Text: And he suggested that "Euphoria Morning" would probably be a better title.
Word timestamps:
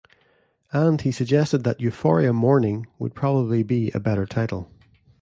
And 0.73 0.99
he 1.01 1.11
suggested 1.11 1.63
that 1.63 1.79
"Euphoria 1.79 2.33
Morning" 2.33 2.87
would 2.97 3.13
probably 3.13 3.61
be 3.61 3.91
a 3.91 3.99
better 3.99 4.25
title. 4.25 4.67